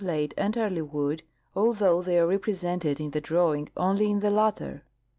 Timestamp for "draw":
3.21-3.53